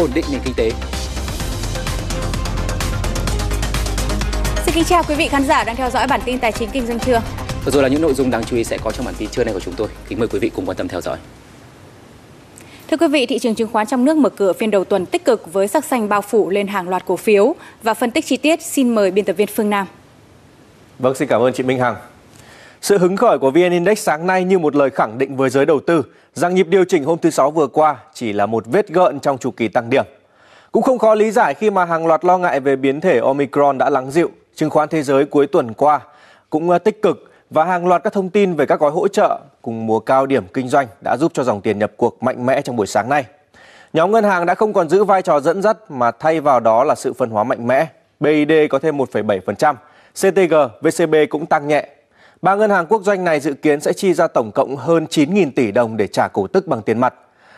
[0.00, 0.70] ổn định nền kinh tế.
[4.64, 6.86] Xin kính chào quý vị khán giả đang theo dõi bản tin tài chính kinh
[6.86, 7.20] doanh trưa.
[7.64, 9.44] Vừa rồi là những nội dung đáng chú ý sẽ có trong bản tin trưa
[9.44, 9.88] nay của chúng tôi.
[10.08, 11.18] Kính mời quý vị cùng quan tâm theo dõi.
[12.90, 15.24] Thưa quý vị, thị trường chứng khoán trong nước mở cửa phiên đầu tuần tích
[15.24, 18.36] cực với sắc xanh bao phủ lên hàng loạt cổ phiếu và phân tích chi
[18.36, 19.86] tiết xin mời biên tập viên Phương Nam.
[20.98, 21.96] Vâng, xin cảm ơn chị Minh Hằng.
[22.80, 25.66] Sự hứng khởi của VN Index sáng nay như một lời khẳng định với giới
[25.66, 26.02] đầu tư
[26.34, 29.38] rằng nhịp điều chỉnh hôm thứ Sáu vừa qua chỉ là một vết gợn trong
[29.38, 30.04] chu kỳ tăng điểm.
[30.72, 33.78] Cũng không khó lý giải khi mà hàng loạt lo ngại về biến thể Omicron
[33.78, 36.00] đã lắng dịu, chứng khoán thế giới cuối tuần qua
[36.50, 39.40] cũng ờ, tích cực và hàng loạt các thông tin về các gói hỗ trợ
[39.62, 42.62] cùng mùa cao điểm kinh doanh đã giúp cho dòng tiền nhập cuộc mạnh mẽ
[42.62, 43.24] trong buổi sáng nay.
[43.92, 46.84] Nhóm ngân hàng đã không còn giữ vai trò dẫn dắt mà thay vào đó
[46.84, 47.86] là sự phân hóa mạnh mẽ.
[48.20, 49.74] BID có thêm 1,7%,
[50.14, 51.88] CTG, VCB cũng tăng nhẹ.
[52.42, 55.50] Ba ngân hàng quốc doanh này dự kiến sẽ chi ra tổng cộng hơn 9.000
[55.56, 57.14] tỷ đồng để trả cổ tức bằng tiền mặt.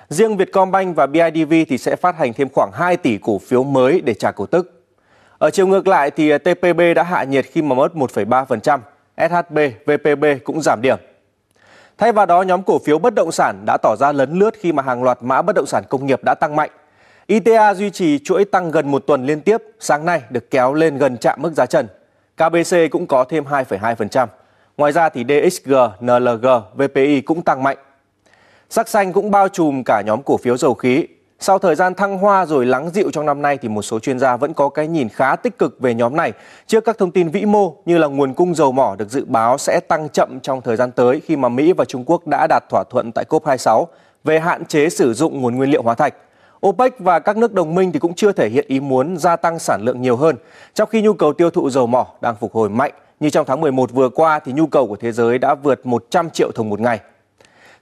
[0.09, 4.01] Riêng Vietcombank và BIDV thì sẽ phát hành thêm khoảng 2 tỷ cổ phiếu mới
[4.01, 4.83] để trả cổ tức.
[5.39, 8.79] Ở chiều ngược lại thì TPB đã hạ nhiệt khi mà mất 1,3%,
[9.17, 10.99] SHB, VPB cũng giảm điểm.
[11.99, 14.73] Thay vào đó, nhóm cổ phiếu bất động sản đã tỏ ra lấn lướt khi
[14.73, 16.71] mà hàng loạt mã bất động sản công nghiệp đã tăng mạnh.
[17.27, 20.99] ITA duy trì chuỗi tăng gần một tuần liên tiếp, sáng nay được kéo lên
[20.99, 21.87] gần chạm mức giá trần.
[22.37, 24.27] KBC cũng có thêm 2,2%.
[24.77, 27.79] Ngoài ra thì DXG, NLG, VPI cũng tăng mạnh.
[28.71, 31.07] Sắc xanh cũng bao trùm cả nhóm cổ phiếu dầu khí.
[31.41, 34.19] Sau thời gian thăng hoa rồi lắng dịu trong năm nay thì một số chuyên
[34.19, 36.33] gia vẫn có cái nhìn khá tích cực về nhóm này
[36.67, 39.59] trước các thông tin vĩ mô như là nguồn cung dầu mỏ được dự báo
[39.59, 42.65] sẽ tăng chậm trong thời gian tới khi mà Mỹ và Trung Quốc đã đạt
[42.71, 43.87] thỏa thuận tại COP26
[44.25, 46.15] về hạn chế sử dụng nguồn nguyên liệu hóa thạch.
[46.67, 49.59] OPEC và các nước đồng minh thì cũng chưa thể hiện ý muốn gia tăng
[49.59, 50.37] sản lượng nhiều hơn,
[50.75, 53.61] trong khi nhu cầu tiêu thụ dầu mỏ đang phục hồi mạnh như trong tháng
[53.61, 56.81] 11 vừa qua thì nhu cầu của thế giới đã vượt 100 triệu thùng một
[56.81, 57.01] ngày.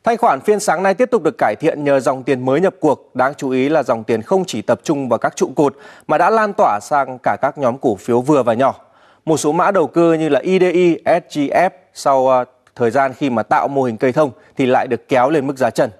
[0.04, 2.74] Thanh khoản phiên sáng nay tiếp tục được cải thiện nhờ dòng tiền mới nhập
[2.80, 3.10] cuộc.
[3.14, 6.18] Đáng chú ý là dòng tiền không chỉ tập trung vào các trụ cột mà
[6.18, 8.74] đã lan tỏa sang cả các nhóm cổ phiếu vừa và nhỏ.
[9.24, 12.44] Một số mã đầu cơ như là IDI, SGF sau ờ,
[12.76, 15.58] thời gian khi mà tạo mô hình cây thông thì lại được kéo lên mức
[15.58, 15.90] giá trần.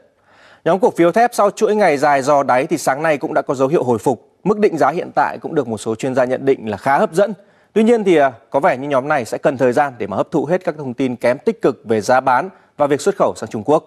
[0.65, 3.43] Nhóm cổ phiếu thép sau chuỗi ngày dài do đáy thì sáng nay cũng đã
[3.43, 4.29] có dấu hiệu hồi phục.
[4.45, 6.99] Mức định giá hiện tại cũng được một số chuyên gia nhận định là khá
[6.99, 7.33] hấp dẫn.
[7.73, 10.17] Tuy nhiên thì à, có vẻ như nhóm này sẽ cần thời gian để mà
[10.17, 13.17] hấp thụ hết các thông tin kém tích cực về giá bán và việc xuất
[13.17, 13.85] khẩu sang Trung Quốc.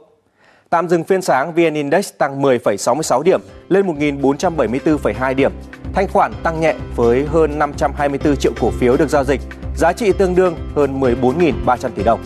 [0.69, 5.51] Tạm dừng phiên sáng, VN Index tăng 10,66 điểm lên 1.474,2 điểm.
[5.93, 9.41] Thanh khoản tăng nhẹ với hơn 524 triệu cổ phiếu được giao dịch,
[9.77, 12.23] giá trị tương đương hơn 14.300 tỷ đồng.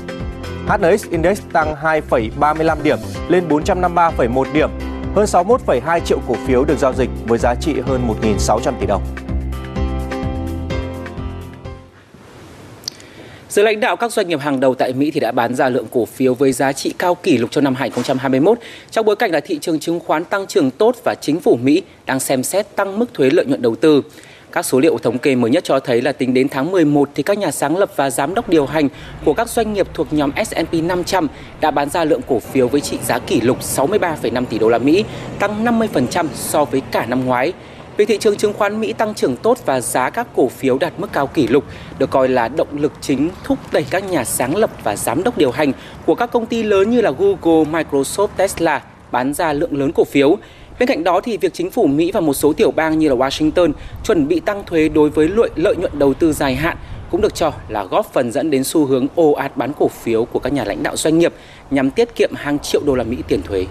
[0.68, 2.98] HNX Index tăng 2,35 điểm
[3.30, 4.70] lên 453,1 điểm,
[5.16, 9.02] hơn 61,2 triệu cổ phiếu được giao dịch với giá trị hơn 1.600 tỷ đồng.
[13.58, 15.86] Giới lãnh đạo các doanh nghiệp hàng đầu tại Mỹ thì đã bán ra lượng
[15.92, 18.60] cổ phiếu với giá trị cao kỷ lục cho năm 2021
[18.92, 21.82] trong bối cảnh là thị trường chứng khoán tăng trưởng tốt và chính phủ Mỹ
[22.06, 24.02] đang xem xét tăng mức thuế lợi nhuận đầu tư.
[24.52, 27.24] Các số liệu thống kê mới nhất cho thấy là tính đến tháng 11 thì
[27.24, 28.90] các nhà sáng lập và giám đốc điều hành
[29.26, 31.28] của các doanh nghiệp thuộc nhóm S&P 500
[31.62, 34.78] đã bán ra lượng cổ phiếu với trị giá kỷ lục 63,5 tỷ đô la
[34.78, 35.04] Mỹ,
[35.40, 37.54] tăng 50% so với cả năm ngoái.
[37.98, 40.94] Việc thị trường chứng khoán Mỹ tăng trưởng tốt và giá các cổ phiếu đạt
[40.98, 41.64] mức cao kỷ lục
[42.00, 45.38] được coi là động lực chính thúc đẩy các nhà sáng lập và giám đốc
[45.38, 45.72] điều hành
[46.06, 48.82] của các công ty lớn như là Google, Microsoft, Tesla
[49.12, 50.38] bán ra lượng lớn cổ phiếu.
[50.80, 53.16] Bên cạnh đó thì việc chính phủ Mỹ và một số tiểu bang như là
[53.16, 53.72] Washington
[54.04, 56.78] chuẩn bị tăng thuế đối với lợi lợi nhuận đầu tư dài hạn
[57.12, 60.26] cũng được cho là góp phần dẫn đến xu hướng ồ ạt bán cổ phiếu
[60.26, 61.34] của các nhà lãnh đạo doanh nghiệp
[61.72, 63.66] nhằm tiết kiệm hàng triệu đô la Mỹ tiền thuế.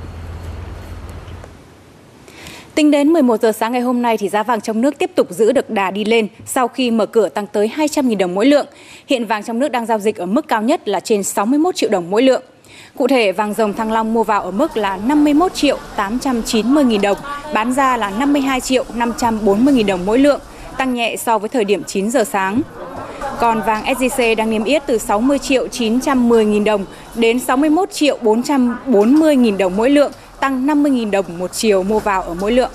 [2.76, 5.26] Tính đến 11 giờ sáng ngày hôm nay thì giá vàng trong nước tiếp tục
[5.31, 8.66] giữ được đà đi lên sau khi mở cửa tăng tới 200.000 đồng mỗi lượng.
[9.06, 11.91] Hiện vàng trong nước đang giao dịch ở mức cao nhất là trên 61 triệu
[11.91, 12.42] đồng mỗi lượng.
[12.98, 17.00] Cụ thể, vàng dòng Thăng Long mua vào ở mức là 51 triệu 890 nghìn
[17.00, 17.19] đồng,
[17.54, 20.41] bán ra là 52 triệu 540 nghìn đồng mỗi lượng,
[20.78, 22.60] tăng nhẹ so với thời điểm 9 giờ sáng.
[23.38, 28.19] Còn vàng SJC đang niêm yết từ 60 triệu 910 nghìn đồng đến 61 triệu
[28.22, 32.71] 440 nghìn đồng mỗi lượng, tăng 50.000 đồng một chiều mua vào ở mỗi lượng.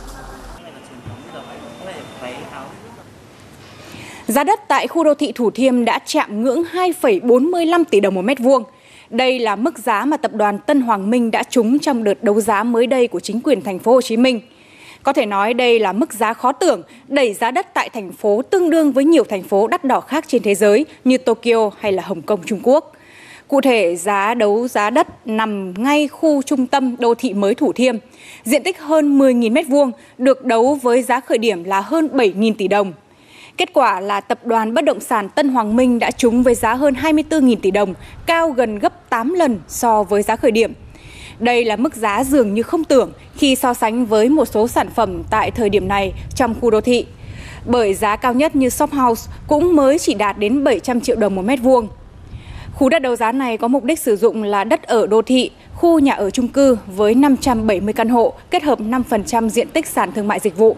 [4.28, 8.22] Giá đất tại khu đô thị Thủ Thiêm đã chạm ngưỡng 2,45 tỷ đồng một
[8.22, 8.64] mét vuông.
[9.10, 12.42] Đây là mức giá mà tập đoàn Tân Hoàng Minh đã trúng trong đợt đấu
[12.42, 14.42] giá mới đây của chính quyền thành phố Hồ Chí Minh.
[15.04, 18.42] Có thể nói đây là mức giá khó tưởng, đẩy giá đất tại thành phố
[18.42, 21.92] tương đương với nhiều thành phố đắt đỏ khác trên thế giới như Tokyo hay
[21.92, 22.94] là Hồng Kông Trung Quốc.
[23.52, 27.74] Cụ thể, giá đấu giá đất nằm ngay khu trung tâm đô thị mới Thủ
[27.74, 27.96] Thiêm,
[28.44, 32.68] diện tích hơn 10.000 m2, được đấu với giá khởi điểm là hơn 7.000 tỷ
[32.68, 32.94] đồng.
[33.58, 36.74] Kết quả là tập đoàn bất động sản Tân Hoàng Minh đã trúng với giá
[36.74, 37.94] hơn 24.000 tỷ đồng,
[38.26, 40.74] cao gần gấp 8 lần so với giá khởi điểm.
[41.40, 44.90] Đây là mức giá dường như không tưởng khi so sánh với một số sản
[44.96, 47.06] phẩm tại thời điểm này trong khu đô thị.
[47.66, 51.36] Bởi giá cao nhất như shop house cũng mới chỉ đạt đến 700 triệu đồng
[51.36, 51.88] một mét vuông.
[52.82, 55.52] Khu đất đấu giá này có mục đích sử dụng là đất ở đô thị,
[55.74, 60.12] khu nhà ở chung cư với 570 căn hộ, kết hợp 5% diện tích sàn
[60.12, 60.76] thương mại dịch vụ.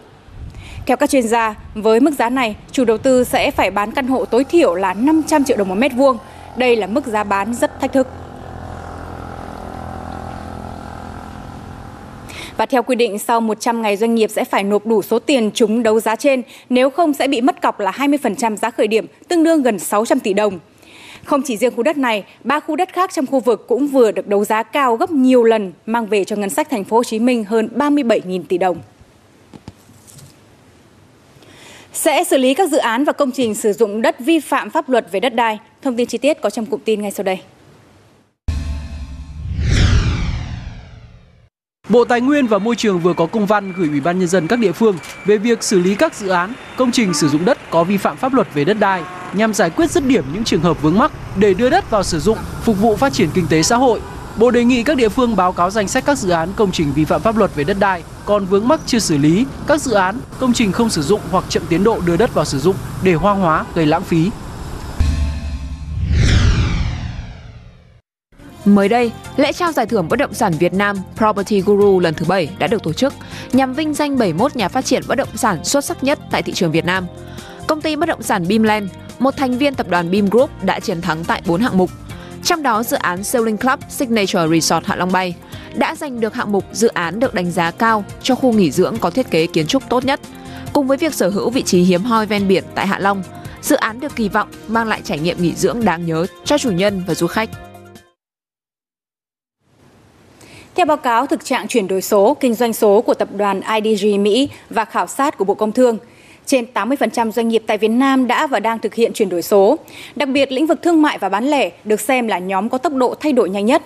[0.85, 4.07] Theo các chuyên gia, với mức giá này, chủ đầu tư sẽ phải bán căn
[4.07, 6.17] hộ tối thiểu là 500 triệu đồng một mét vuông.
[6.57, 8.07] Đây là mức giá bán rất thách thức.
[12.57, 15.51] Và theo quy định, sau 100 ngày doanh nghiệp sẽ phải nộp đủ số tiền
[15.53, 19.05] chúng đấu giá trên, nếu không sẽ bị mất cọc là 20% giá khởi điểm,
[19.27, 20.59] tương đương gần 600 tỷ đồng.
[21.25, 24.11] Không chỉ riêng khu đất này, ba khu đất khác trong khu vực cũng vừa
[24.11, 27.03] được đấu giá cao gấp nhiều lần, mang về cho ngân sách thành phố Hồ
[27.03, 28.77] Chí Minh hơn 37.000 tỷ đồng.
[31.93, 34.89] Sẽ xử lý các dự án và công trình sử dụng đất vi phạm pháp
[34.89, 35.59] luật về đất đai.
[35.81, 37.39] Thông tin chi tiết có trong cụm tin ngay sau đây.
[41.93, 44.47] Bộ Tài nguyên và Môi trường vừa có công văn gửi Ủy ban nhân dân
[44.47, 47.57] các địa phương về việc xử lý các dự án, công trình sử dụng đất
[47.69, 49.03] có vi phạm pháp luật về đất đai
[49.33, 52.19] nhằm giải quyết dứt điểm những trường hợp vướng mắc để đưa đất vào sử
[52.19, 54.01] dụng phục vụ phát triển kinh tế xã hội.
[54.37, 56.93] Bộ đề nghị các địa phương báo cáo danh sách các dự án công trình
[56.93, 59.93] vi phạm pháp luật về đất đai còn vướng mắc chưa xử lý, các dự
[59.93, 62.75] án, công trình không sử dụng hoặc chậm tiến độ đưa đất vào sử dụng
[63.03, 64.29] để hoang hóa, gây lãng phí,
[68.65, 72.25] Mới đây, lễ trao giải thưởng bất động sản Việt Nam Property Guru lần thứ
[72.25, 73.13] 7 đã được tổ chức
[73.53, 76.53] nhằm vinh danh 71 nhà phát triển bất động sản xuất sắc nhất tại thị
[76.53, 77.05] trường Việt Nam.
[77.67, 78.89] Công ty bất động sản Beamland,
[79.19, 81.89] một thành viên tập đoàn Beam Group đã chiến thắng tại 4 hạng mục.
[82.43, 85.35] Trong đó dự án Sailing Club Signature Resort Hạ Long Bay
[85.75, 88.97] đã giành được hạng mục dự án được đánh giá cao cho khu nghỉ dưỡng
[88.97, 90.19] có thiết kế kiến trúc tốt nhất.
[90.73, 93.23] Cùng với việc sở hữu vị trí hiếm hoi ven biển tại Hạ Long,
[93.61, 96.71] dự án được kỳ vọng mang lại trải nghiệm nghỉ dưỡng đáng nhớ cho chủ
[96.71, 97.49] nhân và du khách.
[100.75, 104.23] Theo báo cáo thực trạng chuyển đổi số, kinh doanh số của tập đoàn IDG
[104.23, 105.97] Mỹ và khảo sát của Bộ Công Thương,
[106.45, 109.79] trên 80% doanh nghiệp tại Việt Nam đã và đang thực hiện chuyển đổi số.
[110.15, 112.93] Đặc biệt, lĩnh vực thương mại và bán lẻ được xem là nhóm có tốc
[112.93, 113.83] độ thay đổi nhanh nhất.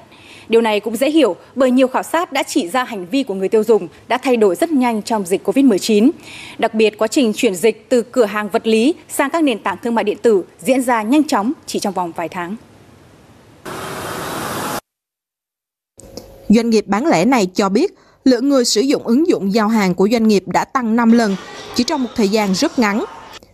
[0.49, 3.33] Điều này cũng dễ hiểu bởi nhiều khảo sát đã chỉ ra hành vi của
[3.33, 6.09] người tiêu dùng đã thay đổi rất nhanh trong dịch COVID-19.
[6.57, 9.77] Đặc biệt, quá trình chuyển dịch từ cửa hàng vật lý sang các nền tảng
[9.83, 12.55] thương mại điện tử diễn ra nhanh chóng chỉ trong vòng vài tháng.
[16.49, 19.93] Doanh nghiệp bán lẻ này cho biết lượng người sử dụng ứng dụng giao hàng
[19.93, 21.35] của doanh nghiệp đã tăng 5 lần
[21.75, 23.05] chỉ trong một thời gian rất ngắn.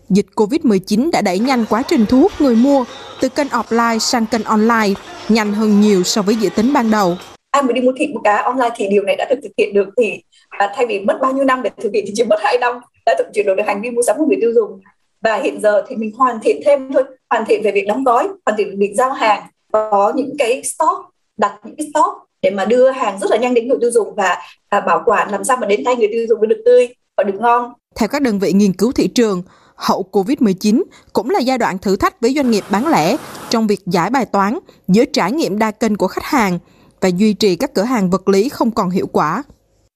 [0.10, 2.86] Dịch Covid-19 đã đẩy nhanh quá trình thu hút người mua
[3.22, 4.94] từ kênh offline sang kênh online,
[5.30, 7.18] nhanh hơn nhiều so với dự tính ban đầu.
[7.52, 9.74] Ai mới đi mua thịt một cá online thì điều này đã được thực hiện
[9.74, 12.40] được thì à, thay vì mất bao nhiêu năm để thực hiện thì chỉ mất
[12.42, 12.76] 2 năm
[13.06, 14.80] đã thực chuyển đổi được hành vi mua sắm của người tiêu dùng
[15.22, 18.28] và hiện giờ thì mình hoàn thiện thêm thôi hoàn thiện về việc đóng gói
[18.46, 22.50] hoàn thiện về việc giao hàng có những cái stock đặt những cái stock để
[22.50, 24.38] mà đưa hàng rất là nhanh đến người tiêu dùng và
[24.70, 26.88] à, bảo quản làm sao mà đến tay người tiêu dùng được tươi
[27.18, 27.74] và được ngon.
[27.96, 29.44] Theo các đơn vị nghiên cứu thị trường,
[29.76, 33.18] hậu Covid-19 cũng là giai đoạn thử thách với doanh nghiệp bán lẻ
[33.50, 36.60] trong việc giải bài toán giữa trải nghiệm đa kênh của khách hàng
[37.02, 39.44] và duy trì các cửa hàng vật lý không còn hiệu quả.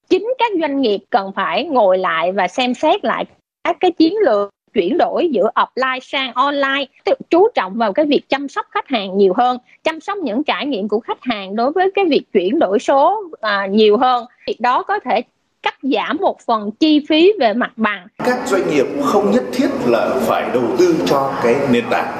[0.09, 3.25] Chính các doanh nghiệp cần phải ngồi lại và xem xét lại
[3.63, 6.85] các cái chiến lược chuyển đổi giữa offline sang online
[7.29, 10.65] chú trọng vào cái việc chăm sóc khách hàng nhiều hơn chăm sóc những trải
[10.65, 14.61] nghiệm của khách hàng đối với cái việc chuyển đổi số à, nhiều hơn việc
[14.61, 15.21] đó có thể
[15.63, 18.07] cắt giảm một phần chi phí về mặt bằng.
[18.25, 22.17] Các doanh nghiệp không nhất thiết là phải đầu tư cho cái nền tảng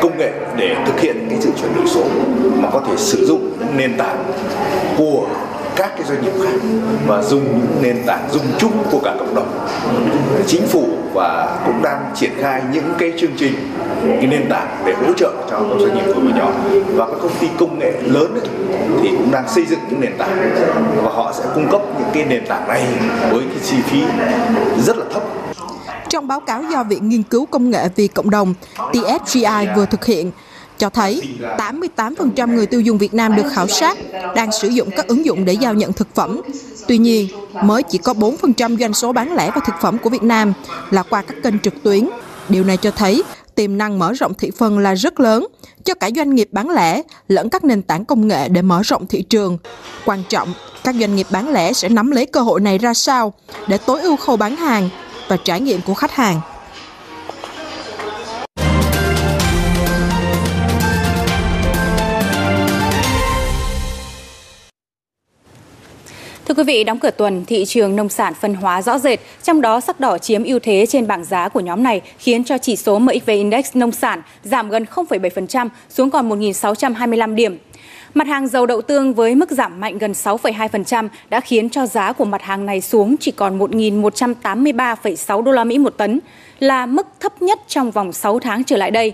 [0.00, 2.04] công nghệ để thực hiện cái sự chuyển đổi số
[2.62, 4.24] mà có thể sử dụng nền tảng
[4.98, 5.26] của
[5.80, 6.58] các cái doanh nghiệp khác
[7.06, 9.68] và dùng những nền tảng dùng chung của cả cộng đồng.
[10.46, 13.54] Chính phủ và cũng đang triển khai những cái chương trình
[14.04, 16.52] cái nền tảng để hỗ trợ cho các doanh nghiệp vừa và nhỏ.
[16.94, 18.48] Và các công ty công nghệ lớn ấy,
[19.02, 20.52] thì cũng đang xây dựng những nền tảng.
[20.96, 22.86] Và họ sẽ cung cấp những cái nền tảng này
[23.30, 24.02] với cái chi phí
[24.86, 25.22] rất là thấp.
[26.08, 28.54] Trong báo cáo do Viện Nghiên cứu Công nghệ vì Cộng đồng
[28.92, 30.30] TSGI vừa thực hiện,
[30.80, 31.22] cho thấy
[31.58, 33.98] 88% người tiêu dùng Việt Nam được khảo sát
[34.36, 36.40] đang sử dụng các ứng dụng để giao nhận thực phẩm.
[36.88, 37.28] Tuy nhiên,
[37.64, 40.52] mới chỉ có 4% doanh số bán lẻ và thực phẩm của Việt Nam
[40.90, 42.08] là qua các kênh trực tuyến.
[42.48, 43.22] Điều này cho thấy
[43.54, 45.46] tiềm năng mở rộng thị phần là rất lớn
[45.84, 49.06] cho cả doanh nghiệp bán lẻ lẫn các nền tảng công nghệ để mở rộng
[49.06, 49.58] thị trường.
[50.04, 50.52] Quan trọng,
[50.84, 53.32] các doanh nghiệp bán lẻ sẽ nắm lấy cơ hội này ra sao
[53.66, 54.88] để tối ưu khâu bán hàng
[55.28, 56.40] và trải nghiệm của khách hàng.
[66.50, 69.60] Thưa quý vị, đóng cửa tuần, thị trường nông sản phân hóa rõ rệt, trong
[69.60, 72.76] đó sắc đỏ chiếm ưu thế trên bảng giá của nhóm này, khiến cho chỉ
[72.76, 77.58] số MXV Index nông sản giảm gần 0,7% xuống còn 1.625 điểm.
[78.14, 82.12] Mặt hàng dầu đậu tương với mức giảm mạnh gần 6,2% đã khiến cho giá
[82.12, 86.20] của mặt hàng này xuống chỉ còn 1.183,6 đô la Mỹ một tấn,
[86.58, 89.12] là mức thấp nhất trong vòng 6 tháng trở lại đây.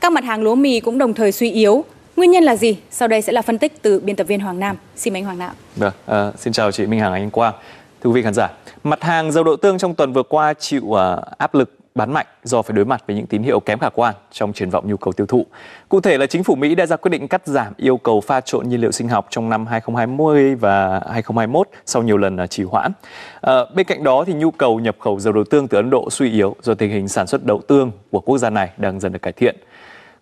[0.00, 1.84] Các mặt hàng lúa mì cũng đồng thời suy yếu.
[2.20, 2.76] Nguyên nhân là gì?
[2.90, 4.76] Sau đây sẽ là phân tích từ biên tập viên Hoàng Nam.
[4.96, 5.50] Xin mời anh Hoàng Nam.
[5.76, 7.54] Vâng, à, xin chào chị Minh Hằng Anh Quang.
[8.00, 8.50] Thưa quý vị khán giả,
[8.84, 10.98] mặt hàng dầu đậu tương trong tuần vừa qua chịu uh,
[11.38, 14.14] áp lực bán mạnh do phải đối mặt với những tín hiệu kém khả quan
[14.32, 15.46] trong triển vọng nhu cầu tiêu thụ.
[15.88, 18.40] Cụ thể là chính phủ Mỹ đã ra quyết định cắt giảm yêu cầu pha
[18.40, 22.62] trộn nhiên liệu sinh học trong năm 2020 và 2021 sau nhiều lần ờ, trì
[22.62, 22.92] hoãn.
[23.40, 26.10] À, bên cạnh đó thì nhu cầu nhập khẩu dầu đậu tương từ Ấn Độ
[26.10, 29.12] suy yếu do tình hình sản xuất đậu tương của quốc gia này đang dần
[29.12, 29.56] được cải thiện.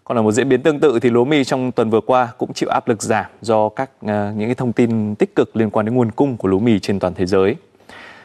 [0.09, 2.53] Còn ở một diễn biến tương tự thì lúa mì trong tuần vừa qua cũng
[2.53, 5.87] chịu áp lực giảm do các uh, những cái thông tin tích cực liên quan
[5.87, 7.57] đến nguồn cung của lúa mì trên toàn thế giới.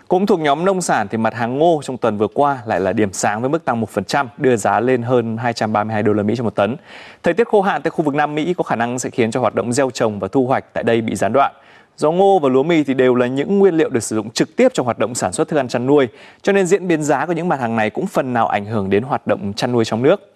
[0.08, 2.94] Cũng thuộc nhóm nông sản thì mặt hàng ngô trong tuần vừa qua lại là
[2.94, 6.44] điểm sáng với mức tăng 1%, đưa giá lên hơn 232 đô la Mỹ cho
[6.44, 6.76] một tấn.
[7.24, 9.40] Thời tiết khô hạn tại khu vực Nam Mỹ có khả năng sẽ khiến cho
[9.40, 11.54] hoạt động gieo trồng và thu hoạch tại đây bị gián đoạn.
[11.98, 14.56] Do ngô và lúa mì thì đều là những nguyên liệu được sử dụng trực
[14.56, 16.08] tiếp trong hoạt động sản xuất thức ăn chăn nuôi,
[16.42, 18.90] cho nên diễn biến giá của những mặt hàng này cũng phần nào ảnh hưởng
[18.90, 20.33] đến hoạt động chăn nuôi trong nước.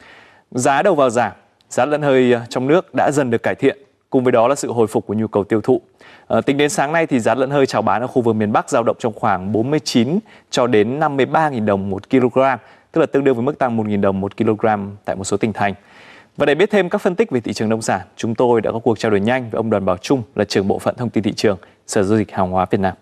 [0.52, 1.32] Giá đầu vào giảm,
[1.70, 3.78] giá lợn hơi ờ, trong nước đã dần được cải thiện,
[4.10, 5.82] cùng với đó là sự hồi phục của nhu cầu tiêu thụ.
[6.28, 8.52] À, tính đến sáng nay thì giá lợn hơi chào bán ở khu vực miền
[8.52, 12.40] Bắc dao động trong khoảng 49 cho đến 53.000 đồng một kg,
[12.92, 14.68] tức là tương đương với mức tăng 1.000 đồng một kg
[15.06, 15.74] tại một số tỉnh thành.
[16.38, 18.72] Và để biết thêm các phân tích về thị trường nông sản, chúng tôi đã
[18.72, 21.10] có cuộc trao đổi nhanh với ông Đoàn Bảo Trung là trưởng bộ phận thông
[21.10, 22.94] tin thị trường Sở Giao dịch Hàng hóa Việt Nam.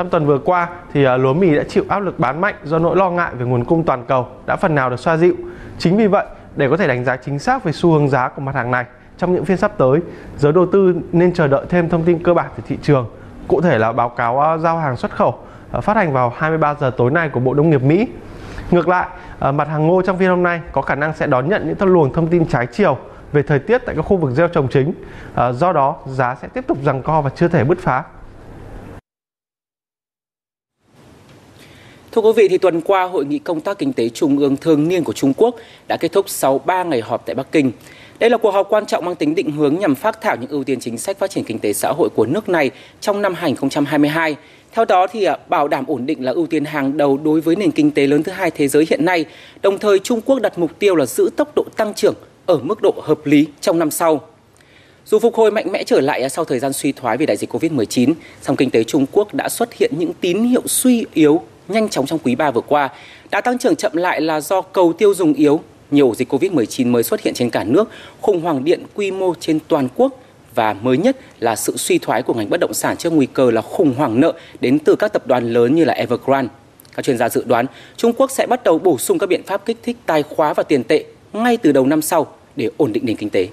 [0.00, 2.78] Trong tuần vừa qua thì à, lúa mì đã chịu áp lực bán mạnh do
[2.78, 5.34] nỗi lo ngại về nguồn cung toàn cầu đã phần nào được xoa dịu.
[5.78, 6.26] Chính vì vậy,
[6.56, 8.84] để có thể đánh giá chính xác về xu hướng giá của mặt hàng này,
[9.18, 10.00] trong những phiên sắp tới,
[10.38, 13.06] giới đầu tư nên chờ đợi thêm thông tin cơ bản từ thị trường.
[13.48, 15.38] Cụ thể là báo cáo à, giao hàng xuất khẩu
[15.72, 18.08] à, phát hành vào 23 giờ tối nay của Bộ Nông nghiệp Mỹ.
[18.70, 19.08] Ngược lại,
[19.40, 21.88] mặt hàng ngô trong phiên hôm nay có khả năng sẽ đón nhận những thông
[21.88, 22.98] luồng thông tin trái chiều
[23.32, 24.92] về thời tiết tại các khu vực gieo trồng chính.
[25.52, 28.02] Do đó, giá sẽ tiếp tục giằng co và chưa thể bứt phá.
[32.12, 34.88] Thưa quý vị, thì tuần qua Hội nghị Công tác Kinh tế Trung ương thường
[34.88, 35.56] niên của Trung Quốc
[35.88, 37.72] đã kết thúc sau 3 ngày họp tại Bắc Kinh.
[38.18, 40.64] Đây là cuộc họp quan trọng mang tính định hướng nhằm phát thảo những ưu
[40.64, 44.36] tiên chính sách phát triển kinh tế xã hội của nước này trong năm 2022.
[44.72, 47.56] Theo đó thì à, bảo đảm ổn định là ưu tiên hàng đầu đối với
[47.56, 49.24] nền kinh tế lớn thứ hai thế giới hiện nay.
[49.62, 52.14] Đồng thời Trung Quốc đặt mục tiêu là giữ tốc độ tăng trưởng
[52.46, 54.20] ở mức độ hợp lý trong năm sau.
[55.06, 57.36] Dù phục hồi mạnh mẽ trở lại à, sau thời gian suy thoái vì đại
[57.36, 58.12] dịch Covid-19,
[58.42, 62.06] song kinh tế Trung Quốc đã xuất hiện những tín hiệu suy yếu nhanh chóng
[62.06, 62.88] trong quý 3 vừa qua.
[63.30, 65.60] Đã tăng trưởng chậm lại là do cầu tiêu dùng yếu
[65.90, 67.88] nhiều dịch Covid-19 mới xuất hiện trên cả nước,
[68.20, 70.20] khủng hoảng điện quy mô trên toàn quốc
[70.54, 73.50] và mới nhất là sự suy thoái của ngành bất động sản trước nguy cơ
[73.50, 76.52] là khủng hoảng nợ đến từ các tập đoàn lớn như là Evergrande.
[76.96, 79.66] Các chuyên gia dự đoán Trung Quốc sẽ bắt đầu bổ sung các biện pháp
[79.66, 83.06] kích thích tài khóa và tiền tệ ngay từ đầu năm sau để ổn định
[83.06, 83.48] nền kinh tế.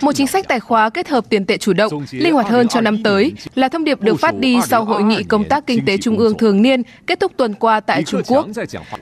[0.00, 2.80] Một chính sách tài khóa kết hợp tiền tệ chủ động, linh hoạt hơn cho
[2.80, 5.96] năm tới là thông điệp được phát đi sau hội nghị công tác kinh tế
[5.98, 8.46] trung ương thường niên kết thúc tuần qua tại Trung Quốc.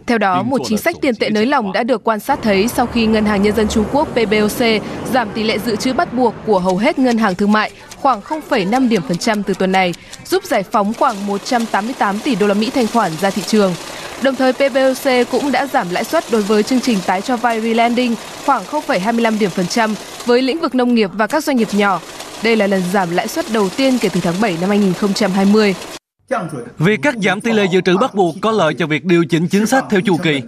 [0.06, 2.86] Theo đó, một chính sách tiền tệ nới lỏng đã được quan sát thấy sau
[2.86, 4.82] khi Ngân hàng Nhân dân Trung Quốc PBOC
[5.12, 7.70] giảm tỷ lệ dự trữ bắt buộc của hầu hết ngân hàng thương mại
[8.00, 9.94] khoảng 0,5 điểm phần trăm từ tuần này,
[10.24, 13.74] giúp giải phóng khoảng 188 tỷ đô la Mỹ thanh khoản ra thị trường.
[14.22, 17.60] Đồng thời PBOC cũng đã giảm lãi suất đối với chương trình tái cho vay
[17.60, 18.14] Relanding
[18.46, 19.94] khoảng 0,25 điểm phần trăm
[20.26, 22.00] với lĩnh vực nông nghiệp và các doanh nghiệp nhỏ.
[22.42, 25.74] Đây là lần giảm lãi suất đầu tiên kể từ tháng 7 năm 2020.
[26.78, 29.48] Việc cắt giảm tỷ lệ dự trữ bắt buộc có lợi cho việc điều chỉnh
[29.48, 30.40] chính sách theo chu kỳ.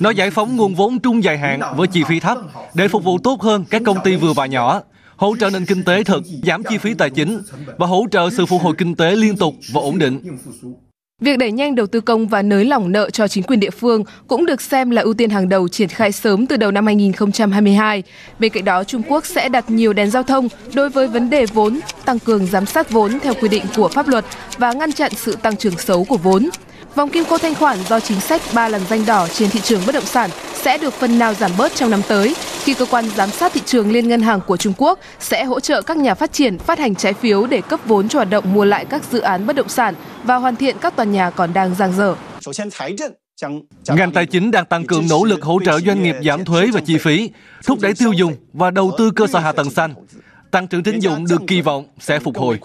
[0.00, 2.38] Nó giải phóng nguồn vốn trung dài hạn với chi phí thấp
[2.74, 4.82] để phục vụ tốt hơn các công ty vừa và nhỏ,
[5.16, 7.42] hỗ trợ nền kinh tế thực, giảm chi phí tài chính
[7.78, 10.20] và hỗ trợ sự phục hồi kinh tế liên tục và ổn định.
[11.20, 14.04] Việc đẩy nhanh đầu tư công và nới lỏng nợ cho chính quyền địa phương
[14.26, 18.02] cũng được xem là ưu tiên hàng đầu triển khai sớm từ đầu năm 2022.
[18.38, 21.46] Bên cạnh đó, Trung Quốc sẽ đặt nhiều đèn giao thông đối với vấn đề
[21.46, 24.24] vốn, tăng cường giám sát vốn theo quy định của pháp luật
[24.58, 26.48] và ngăn chặn sự tăng trưởng xấu của vốn.
[26.96, 29.80] Vòng kim cô thanh khoản do chính sách ba lần danh đỏ trên thị trường
[29.86, 33.04] bất động sản sẽ được phần nào giảm bớt trong năm tới khi cơ quan
[33.16, 36.14] giám sát thị trường Liên ngân hàng của Trung Quốc sẽ hỗ trợ các nhà
[36.14, 39.02] phát triển phát hành trái phiếu để cấp vốn cho hoạt động mua lại các
[39.12, 42.14] dự án bất động sản và hoàn thiện các tòa nhà còn đang dang dở.
[43.88, 46.80] Ngành tài chính đang tăng cường nỗ lực hỗ trợ doanh nghiệp giảm thuế và
[46.80, 47.30] chi phí,
[47.66, 49.94] thúc đẩy tiêu dùng và đầu tư cơ sở hạ tầng xanh.
[50.50, 52.58] Tăng trưởng tín dụng được kỳ vọng sẽ phục hồi.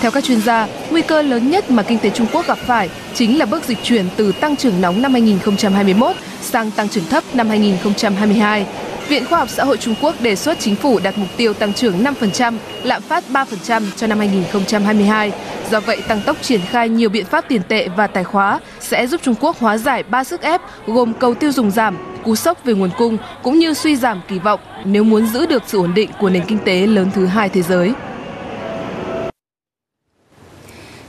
[0.00, 2.90] Theo các chuyên gia, nguy cơ lớn nhất mà kinh tế Trung Quốc gặp phải
[3.14, 7.24] chính là bước dịch chuyển từ tăng trưởng nóng năm 2021 sang tăng trưởng thấp
[7.34, 8.66] năm 2022.
[9.08, 11.72] Viện Khoa học Xã hội Trung Quốc đề xuất chính phủ đặt mục tiêu tăng
[11.72, 15.32] trưởng 5%, lạm phát 3% cho năm 2022.
[15.70, 19.06] Do vậy, tăng tốc triển khai nhiều biện pháp tiền tệ và tài khóa sẽ
[19.06, 22.64] giúp Trung Quốc hóa giải ba sức ép gồm cầu tiêu dùng giảm, cú sốc
[22.64, 25.94] về nguồn cung cũng như suy giảm kỳ vọng nếu muốn giữ được sự ổn
[25.94, 27.92] định của nền kinh tế lớn thứ hai thế giới.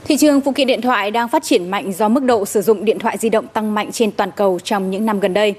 [0.08, 2.84] Thị trường phụ kiện điện thoại đang phát triển mạnh do mức độ sử dụng
[2.84, 5.54] điện thoại di động tăng mạnh trên toàn cầu trong những năm gần đây.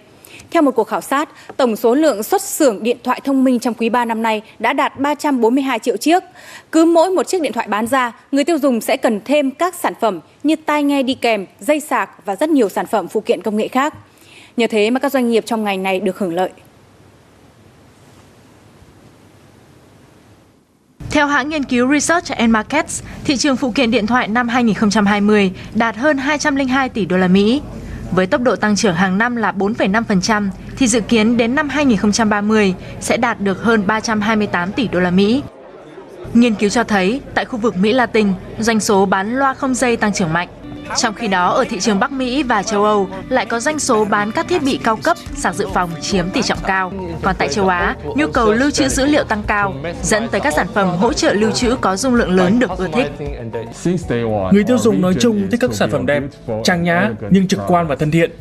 [0.52, 3.74] Theo một cuộc khảo sát, tổng số lượng xuất xưởng điện thoại thông minh trong
[3.74, 6.24] quý 3 năm nay đã đạt 342 triệu chiếc.
[6.72, 9.76] Cứ mỗi một chiếc điện thoại bán ra, người tiêu dùng sẽ cần thêm các
[9.76, 13.22] sản phẩm như tai nghe đi kèm, dây sạc và rất nhiều sản phẩm phụ
[13.22, 13.94] kiện công nghệ khác.
[14.58, 16.50] Nhờ thế mà các doanh nghiệp trong ngành này được hưởng lợi.
[21.12, 25.52] Theo hãng nghiên cứu Research and Markets, thị trường phụ kiện điện thoại năm 2020
[25.76, 27.62] đạt hơn 202 tỷ đô la Mỹ.
[28.12, 32.74] Với tốc độ tăng trưởng hàng năm là 4,5% thì dự kiến đến năm 2030
[33.00, 35.44] sẽ đạt được hơn 328 tỷ đô la Mỹ.
[36.34, 38.28] Nghiên cứu cho thấy tại khu vực Mỹ Latin,
[38.60, 40.48] doanh số bán loa không dây tăng trưởng mạnh.
[40.98, 44.06] Trong khi đó, ở thị trường Bắc Mỹ và châu Âu lại có doanh số
[44.06, 46.92] bán các thiết bị cao cấp, sạc dự phòng chiếm tỷ trọng cao.
[47.24, 50.54] Còn tại châu Á, nhu cầu lưu trữ dữ liệu tăng cao, dẫn tới các
[50.54, 53.12] sản phẩm hỗ trợ lưu trữ có dung lượng lớn được ưa thích.
[54.54, 56.24] Người tiêu dùng nói chung thích các sản phẩm đẹp,
[56.64, 58.32] trang nhã nhưng trực quan và thân thiện.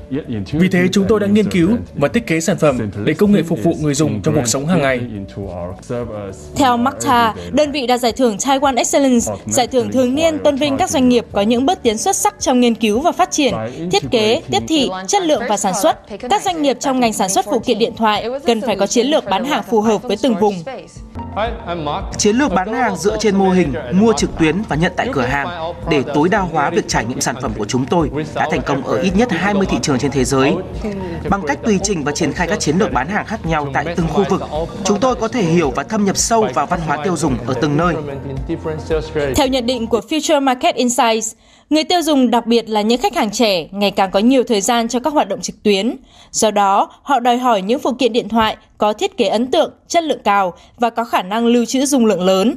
[0.53, 3.43] Vì thế chúng tôi đã nghiên cứu và thiết kế sản phẩm để công nghệ
[3.43, 5.01] phục vụ người dùng trong cuộc sống hàng ngày.
[6.57, 10.77] Theo Makta, đơn vị đạt giải thưởng Taiwan Excellence, giải thưởng thường niên tôn vinh
[10.77, 13.55] các doanh nghiệp có những bước tiến xuất sắc trong nghiên cứu và phát triển,
[13.93, 15.99] thiết kế, tiếp thị, chất lượng và sản xuất.
[16.31, 19.07] Các doanh nghiệp trong ngành sản xuất phụ kiện điện thoại cần phải có chiến
[19.07, 20.55] lược bán hàng phù hợp với từng vùng.
[22.19, 25.23] Chiến lược bán hàng dựa trên mô hình mua trực tuyến và nhận tại cửa
[25.23, 28.63] hàng để tối đa hóa việc trải nghiệm sản phẩm của chúng tôi đã thành
[28.67, 30.55] công ở ít nhất 20 thị trường trên thế giới.
[31.29, 33.85] Bằng cách tùy chỉnh và triển khai các chiến lược bán hàng khác nhau tại
[33.97, 34.43] từng khu vực,
[34.85, 37.55] chúng tôi có thể hiểu và thâm nhập sâu vào văn hóa tiêu dùng ở
[37.63, 37.95] từng nơi.
[39.37, 41.33] Theo nhận định của Future Market Insights,
[41.71, 44.61] người tiêu dùng đặc biệt là những khách hàng trẻ ngày càng có nhiều thời
[44.61, 45.97] gian cho các hoạt động trực tuyến.
[46.31, 49.73] Do đó, họ đòi hỏi những phụ kiện điện thoại có thiết kế ấn tượng,
[49.89, 52.57] chất lượng cao và có khả năng lưu trữ dung lượng lớn.